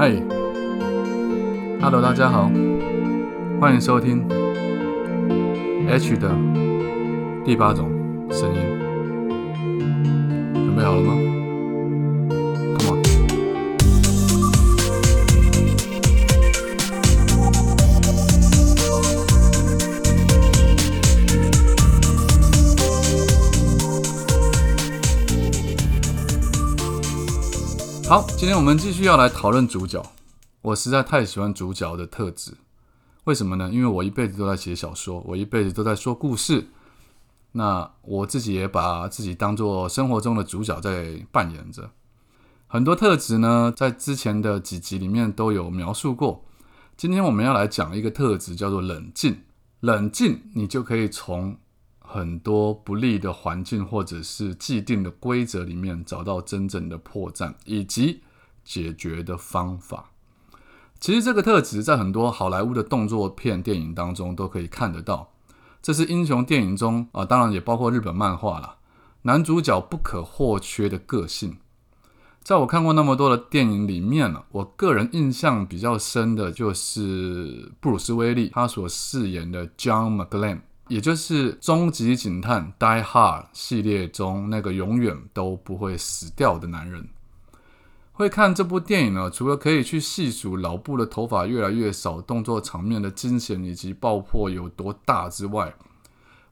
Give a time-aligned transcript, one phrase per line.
[0.00, 0.12] 嗨
[1.80, 2.48] ，Hello，大家好，
[3.60, 4.24] 欢迎收听
[5.88, 6.30] H 的
[7.44, 7.90] 第八种
[8.30, 8.60] 声音，
[10.54, 11.27] 准备好了吗？
[28.08, 30.02] 好，今天我们继续要来讨论主角。
[30.62, 32.54] 我实在太喜欢主角的特质，
[33.24, 33.68] 为什么呢？
[33.70, 36.68] 因为我一辈子都在写小说，我一辈子都在说故事。
[37.52, 41.90] 那我自己也把自己当做生活中的主角在扮演着。
[42.66, 46.42] 很多特质呢，在之前的几集里面都有描述过。
[46.96, 49.42] 今天我们要来讲一个特质，叫做冷静。
[49.80, 51.58] 冷静，你就可以从
[52.10, 58.22] 很多不利的环境或者是既定的规则里面找到真正的破绽以及
[58.64, 60.10] 解决的方法。
[60.98, 65.34] 其实这个特质在很多好莱坞的动作片电影当中都可以看得到。
[65.82, 68.76] 这是英雄电影中啊，当然也包括日本漫画啦，
[69.22, 71.58] 男主角不可或缺的个性。
[72.42, 80.60] 在我看过那么多的电影里面呢，我个人印象比较深的就是布鲁斯威利他所饰演的 John McClane。
[80.88, 87.06] 也就是《终极警探》Die Hard 系列中那个永远都不会死掉的男人。
[88.12, 95.74] 会看这部电影呢，除了可以去细数老布的头发越来越少、动作场面的惊险以及爆破有多大之外，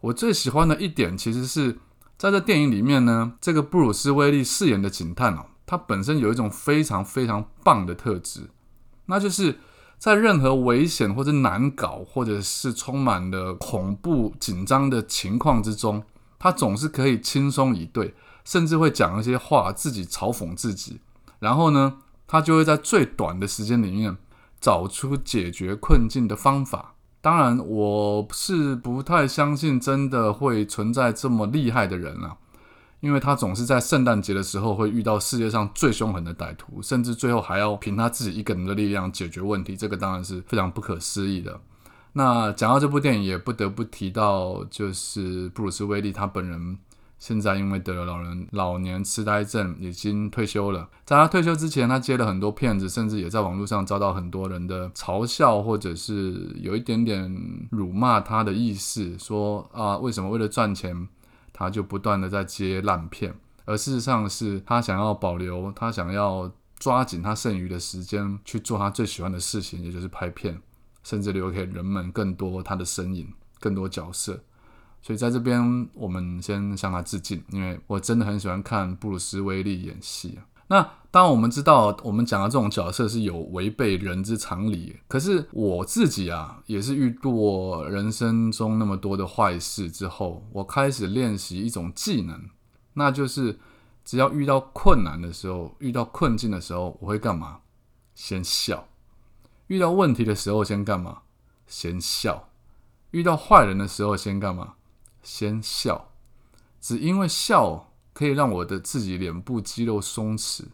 [0.00, 1.78] 我最喜欢的一点其实是
[2.16, 8.50] 在这电影里面呢，这个布鲁斯威利饰演的警探哦，他本身有一种非常非常棒的特质，
[9.06, 9.58] 那就是。
[9.98, 16.02] 在任何危险或者难搞，或者是充满了恐怖、紧张的情况之中，
[16.38, 21.00] 他总是可以轻松以对，甚至会讲一些话，自己嘲讽自己。
[21.38, 24.16] 然后呢，他就会在最短的时间里面
[24.60, 26.94] 找出解决困境的方法。
[27.20, 32.36] 当然，我是不太相信真的会存在这么厉害的人啊。
[33.00, 41.60] 因为他总是在圣诞节的时候会遇到世界上最凶狠的歹徒，甚至最后还要凭他自己一个人的力量解决问题，这个当然是非常不可思议的。
[42.14, 46.78] 那讲到这部电影，也不得不提到，就是布鲁斯威利他本人
[47.18, 50.88] 现在因为得了老人老年痴呆症，已经退休了。
[51.04, 61.06] 在他退休之前，他接了很多片子，甚至也在网络上遭到很多人的嘲笑，或者是有一点点辱骂他的意思，说啊，为什么为了赚钱？
[61.58, 63.34] 他就不断的在接烂片，
[63.64, 70.60] 而事实上是他想要保留，他想要抓紧他剩余的时间去做他最喜欢的事情，也就是拍片，
[71.02, 74.38] 甚至留给人们更多他的身影、更多角色。
[75.00, 80.44] 所以在这边，我们先向他致敬，因为我真的很喜欢看布鲁斯威利演戏啊。
[80.68, 84.98] 那当，我们知道我们讲的这种角色是有违背人之常理。
[85.08, 92.50] 可是我自己啊，也是遇过人生中那么多的坏事之后，我开始练习一种技能，
[92.94, 93.58] 那就是
[94.04, 97.60] 只要遇到困难的时候，遇到困境的时候，我会干嘛？
[98.14, 98.88] 先笑。
[99.68, 101.22] 遇到问题的时候，先干嘛？
[101.66, 102.48] 先笑。
[103.12, 104.74] 遇到坏人的时候，先干嘛？
[105.22, 106.10] 先笑。
[106.80, 107.92] 只因为笑。
[108.16, 110.64] 可以让我的自己脸部肌肉松弛，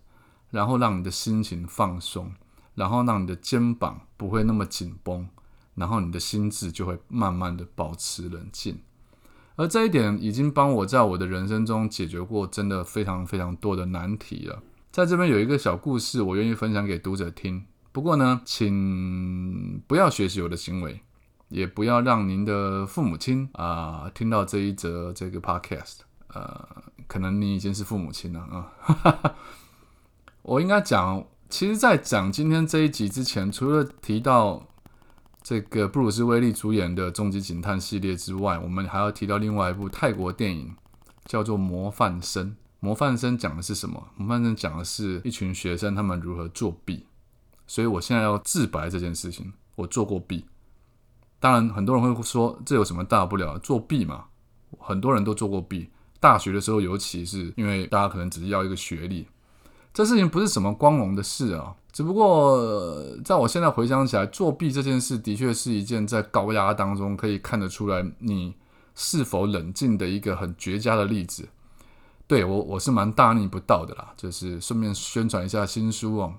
[0.50, 2.30] 然后让你的心情放松，
[2.76, 5.28] 然后让你的肩膀不会那么紧绷，
[5.74, 8.78] 然后你的心智就会慢慢的保持冷静。
[9.56, 14.62] 而这一点已经帮我在我的人生中解决过真的非常非常多的难题了。
[14.92, 17.64] 在这边有一个小故事，我愿意分享给读者听。
[17.90, 21.00] 不过呢，请不要学习我的行为，
[21.48, 26.02] 也不要让您的父母亲啊听到这一则这个 podcast。
[26.34, 29.34] 呃，可能你已经是父母亲了啊。
[30.42, 34.66] 我应该讲，其实，在讲今天这一集之前，除了提到
[35.42, 40.74] 这个布鲁斯威利主演的《终极警探》系列之外，我们还要提到另外一部泰国电影，
[41.26, 42.46] 叫做《模范生》。
[42.80, 44.08] 《模范生》讲的是什么？
[44.20, 47.06] 《模范生》讲的是一群学生他们如何作弊。
[47.66, 50.44] 所以我现在要自白这件事情，我做过弊。
[51.38, 53.56] 当然，很多人会说，这有什么大不了？
[53.60, 54.24] 作弊嘛，
[54.78, 55.90] 很多人都做过弊。
[56.22, 59.26] 大学的时候，尤其是因为大家可能只是要一个学历，
[59.92, 61.74] 这事情不是什么光荣的事啊。
[61.92, 68.54] 只不过在我现在回想起来，作弊这件事的确是一件在高压当中可以看得出来你
[68.94, 71.48] 是否冷静的一个很绝佳的例子。
[72.28, 74.14] 对我，我是蛮大逆不道的啦。
[74.16, 76.34] 就是顺便宣传一下新书哦，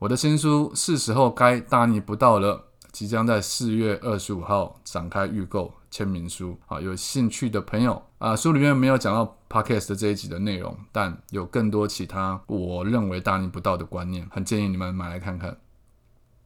[0.00, 2.64] 我的新书是时候该大逆不道了。
[2.90, 15.54] 即将在四月二十五号展开预购签名书啊，有兴趣的朋友啊，书里面没有讲到 podcast 的这一集的内容，但有更多其他我认为大逆不道的观念，很建议你们买来看看。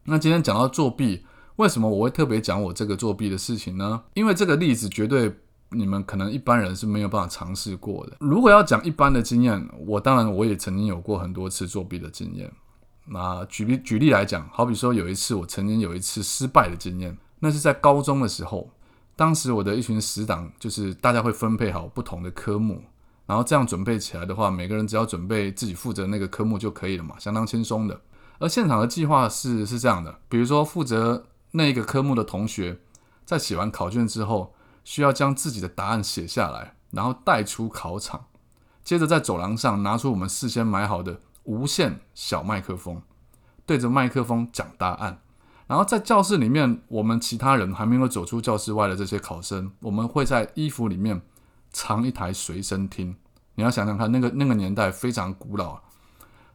[0.04, 1.24] 那今天讲到作弊，
[1.56, 4.02] 为什么我会特别讲我这个作弊的事情呢？
[4.14, 5.32] 因为这个例子绝对
[5.70, 8.16] 你们可能一般人是没有办法尝试过的。
[8.18, 12.52] 如果要讲一般的经验，我当然我也曾经有过很多次作弊的经验。
[13.04, 18.68] 那举例举例来讲，好比说有一次我曾经有一次失败的经验，那是在高中的时候，
[19.16, 22.84] 当时我的一群死党就是大家会分配好不同的科目，
[23.24, 27.98] 然后这样准备起来的话，每个人只要准备自己负责那个科目就可以了嘛，相当轻松的。
[28.38, 32.78] 而现场的计划是是这样的，比如说负责那一个科目的同学，
[33.24, 34.54] 在写完考卷之后，
[34.84, 38.26] 需要将自己的答案写下来，然后带出考场，
[38.84, 43.00] 接着在走廊上拿出我们事先买好的无线小麦克风，
[43.64, 45.22] 对着麦克风讲答案。
[45.66, 51.20] 然后在教室里面，我们其他人还没有走出教室外的这些考生，我们会在衣服里面
[51.70, 53.16] 藏一台随身听。
[53.56, 55.80] 你要想想看，那个那个年代非常古老。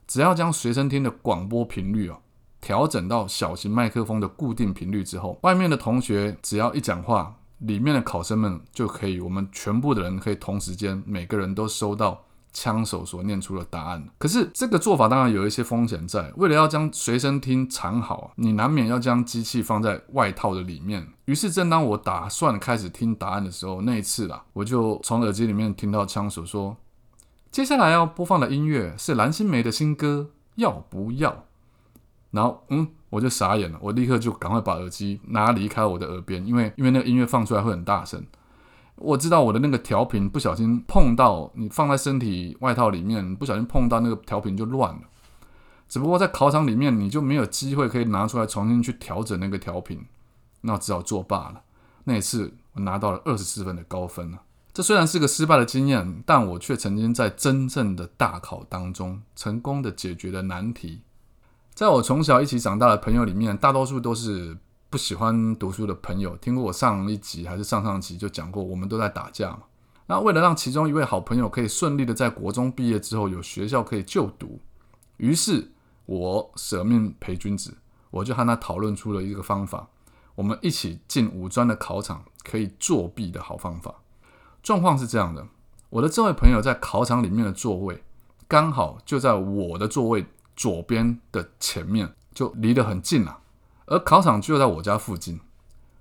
[0.08, 2.20] 只要将随身听的广播频率啊
[2.60, 14.08] 调整到小型麦克风的固定频率之后，外面的同学只要一讲话，里面的考生们就可以，我们全部的人可以同时间每个人都收到枪手所念出的答案。
[14.18, 21.08] 可是这个做法当然有一些风险在，为了要将随身听藏好，你难免要将机器放在外套的里面。
[21.26, 26.78] 于是正当我打算开始听答案的时候，那一次啦，我就从耳机里面听到枪手说。
[27.52, 31.44] 接下来要播放的音乐是蓝心湄的新歌，要不要？
[32.32, 38.26] 然后，嗯，我就傻眼了，我立刻就赶快把耳机拿离开我的耳边，因为因为那个音乐放出来会很大声。
[39.04, 45.02] 我知道我的那个调频不小心碰到你放在身体外套里面，不小心碰到那个调频就乱了。
[45.90, 50.06] 只不过在考场里面你就没有机会可以拿出来重新去调整那个调频，
[50.62, 51.62] 那只好作罢了。
[52.06, 54.42] 那一次我拿到了二十四分的高分了。
[54.74, 61.02] 这虽然是个失败的经验，但我却曾经在真正的大考当中成功的解决了难题。
[61.74, 64.58] 在我从小一起长大的朋友里面，大多数都是
[64.92, 66.36] 不喜欢读书的朋友。
[66.36, 69.64] 听过我上一集还是上上集就讲过，我们都在打架嘛。
[70.08, 74.60] 那为了让其中一位好朋友可以顺利的在国中毕业之后有学校可以就读，
[75.16, 75.72] 于是
[76.06, 77.78] 我舍命陪君子，
[78.10, 79.88] 我就和他讨论出了一个方法，
[80.36, 83.96] 我们一起进五专的考场可以作弊的好方法。
[84.62, 85.48] 状况是这样的，
[85.90, 88.04] 我的这位朋友在考场里面的座位
[88.50, 90.26] 刚好就在我的座位
[90.58, 93.38] 左边的前面，就离得很近了。
[93.92, 95.42] 而考场就在我家附近，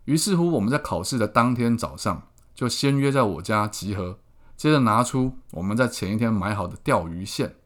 [0.05, 2.23] 于是乎我们在考试的当天早上
[2.55, 4.21] 就先约在我家集合，
[4.57, 7.57] 接着拿出我们在前一天买好的钓鱼线，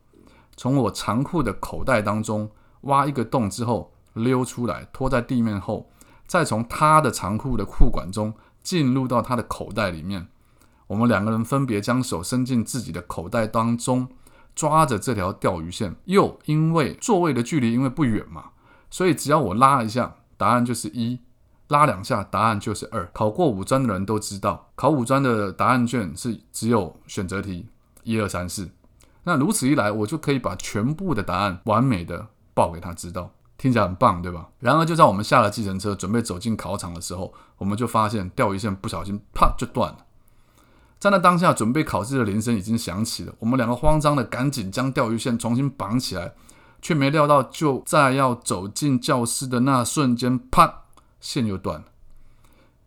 [0.56, 2.50] 从我长裤的口袋当中
[2.82, 5.90] 挖一个洞之后溜出来，拖在地面后，
[6.26, 8.32] 再从他的长裤的裤管中
[8.62, 10.28] 进入到他的口袋里面。
[10.86, 14.08] 我们两个人分别将手伸进自己的口袋当中，
[14.54, 15.94] 抓着这条钓鱼线。
[16.06, 18.52] 又因为座位的距离因为不远嘛，
[18.94, 21.18] 所以只要我拉一下，答案就是一；
[21.66, 23.04] 拉两下，答案就是二。
[23.12, 27.66] 考过五专的人都知道，考五专的答案卷是只有选择题
[28.04, 28.70] 一二三四。
[29.24, 34.48] 那如此一来，我就可以把全部的答案完美的报给他知道，听起来很棒，对吧？
[34.60, 39.98] 然而就在我们下了计程车，准备走进考场的时候，我们就发现钓鱼线不小心啪就断了。
[41.00, 43.34] 在那当下，准备考试的铃声已经响起了。
[43.40, 46.32] 我们两个慌张的赶紧将钓鱼线重新绑起来，
[46.84, 50.82] 却没料到就在要走进教室的那瞬间，啪，
[51.18, 51.86] 线又断了。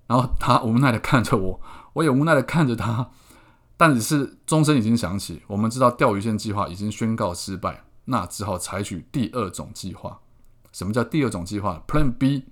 [0.05, 1.59] 然后他无奈的看着我，
[1.93, 3.09] 我也无奈的看着他。
[3.75, 10.19] 但只是钟声已经响起，我们知道钓鱼线计划已经宣告失败，那只好采取第二种计划。
[10.71, 12.45] 什么叫第二种计划？Plan B，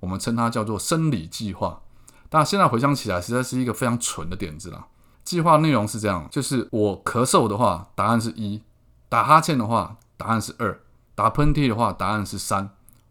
[0.00, 1.82] 我们称它叫做生理计划。
[2.28, 4.88] 但现在回想起来，实在是一个非常蠢的点子啦。
[5.22, 8.62] 计划内容是这样：就是我咳嗽的话，答案是一；
[9.08, 10.70] 打哈欠的话，答案是二；
[11.14, 12.68] 打喷嚏的话，答案是三。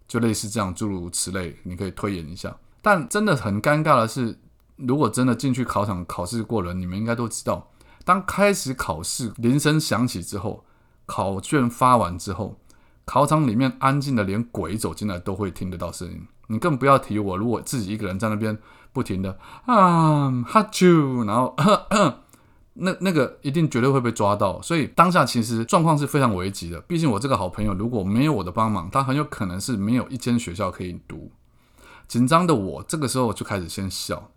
[0.08, 2.56] 就类似这样，诸如此类，你可以推演一下。
[2.84, 4.40] 但真的很尴尬的是，
[4.76, 7.72] 如果真的进去考场考试过了，你们应该都知道，
[8.06, 10.64] 当开始考试铃声响起之后，
[11.08, 12.60] 考卷发完之后，
[13.06, 16.28] 考场里面安静的连鬼走进来都会听得到声音。
[16.48, 18.58] 你更不要提我，如果自己一个人在那边
[18.92, 21.56] 不停的啊哈啾，然后
[22.80, 24.62] 那那个一定绝对会被抓到。
[24.62, 26.80] 所以当下其实状况是非常危急的。
[26.82, 31.32] 毕竟我这个好朋友如果没有我的帮忙，他很有可能是没有一间学校可以读。
[32.08, 34.32] 紧张的我这个时候就开始先笑，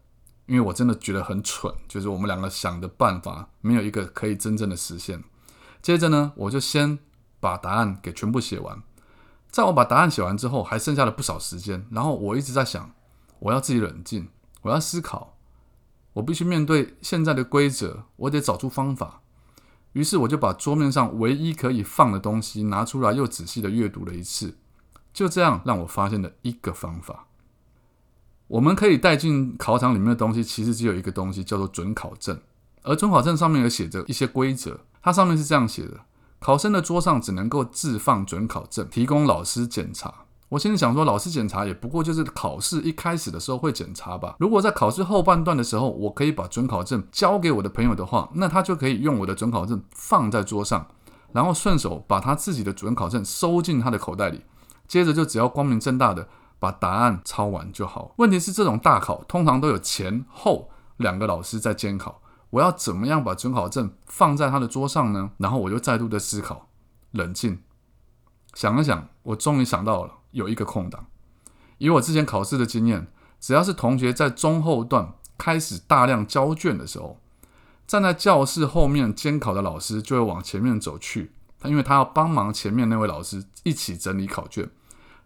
[0.46, 5.24] 因为我真的觉得很蠢，就是我们两个想的办法没有一个可以真正的实现。
[5.80, 6.98] 接着呢，我就先
[7.40, 8.82] 把答案给全部写完。
[9.50, 12.90] 在我把答案写完之后，还剩下了不少时间，然后我一直在想，
[13.38, 14.28] 我要自己冷静，
[14.62, 15.31] 我要思考，
[16.14, 19.20] 我必须面对现在的规则，我得找出方法。
[19.92, 24.56] 于是我就把桌面上唯一可以放的东西拿出来，又仔细的阅读了一次。
[25.12, 27.26] 就这样，让我发现了一个方法。
[28.48, 32.40] 我们可以带进考场里面的东西，其实只有一个东西，叫做准考证。
[32.82, 36.00] 而准考证上面有写着一些规则，它上面是这样写的：
[36.38, 40.24] 考生的桌上只能够置放准考证，提供老师检查。
[40.52, 44.36] 我心里想说，老师检查也不过就是考试一开始的时候会检查吧。
[44.38, 50.86] 如果在考试后半段的时候，我可以把准考证交给我的朋友的话，那他就可以用我的准考证放在桌上，
[51.32, 54.42] 然后顺手把他自己的准考证收进他的口袋里，
[54.86, 56.28] 接着就只要光明正大的
[56.58, 58.12] 把答案抄完就好。
[58.18, 60.68] 问题是，这种大考通常都有前后
[60.98, 65.30] 两个老师在监考，我要怎么样把准考证放在他的桌上呢？
[65.38, 66.68] 然后我就再度的思考，
[67.12, 67.62] 冷静
[68.52, 70.12] 想了想，我终于想到了。
[70.32, 71.06] 有一个空档，
[71.78, 73.06] 以我之前考试的经验，
[73.40, 77.18] 只要是同学在中后段开始大量交卷的时候，
[77.86, 84.68] 站在教室后面监考的老师就会往前面走去，他因为他要帮忙前面那位老师一起整理考卷。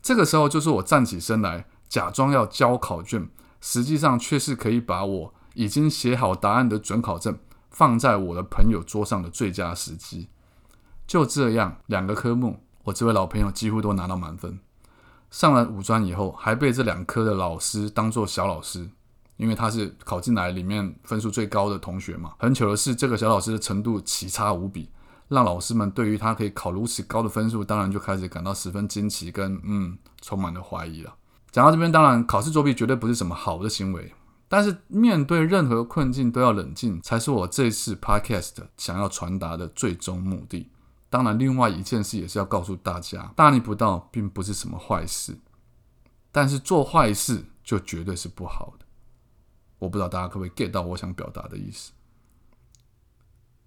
[0.02, 3.28] 这个时候就是我站起身来，假装要交考卷，
[3.60, 7.38] 实际上却是可以把我已经写好答案的准考证
[7.70, 10.28] 放在我的朋友桌上的最佳时机。
[11.06, 14.58] 就这样，两个科目，我这位老朋友几乎都拿到满分。
[15.36, 18.88] 上了五专以后，还被这两科的老师当做小老师，
[19.36, 22.32] 因为他是考进来里面分数最高的同学嘛。
[22.38, 24.88] 很糗的是，这个小老师的程度奇差无比，
[25.28, 31.14] 让老师们对于他可以考如此高的分数，当然就开始感到十分惊奇，跟嗯，充满了怀疑了。
[31.52, 34.10] 讲到这边，当然考试作弊绝对不是什么好的行为，
[34.48, 40.70] 但是面对任何困境都要冷静，才是我这次 podcast 想要传达的最终目的。
[41.08, 45.38] 当然，另外一件事也是要告诉大家，大逆不道并不是什么坏事，
[46.32, 48.84] 但是做坏事就绝对是不好的。
[49.78, 51.92] 我不知道大家可不可以 get 到我想表达的意思。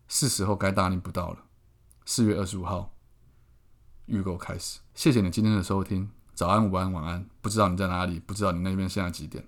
[0.08, 1.46] 是时候该大逆不道了。
[2.06, 2.94] 四月二十五号，
[4.08, 4.80] 预购开始。
[4.94, 7.30] 谢谢你今天的收听，早安、午安、晚安。
[7.42, 9.48] 不知道你在哪里，不知道你那边现在几点。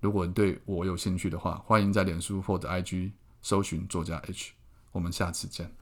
[0.00, 3.12] 如果你对我有兴趣的话，欢迎在脸书或者 IG
[3.42, 4.52] 搜寻作家 H。
[4.92, 5.79] 我们下次见。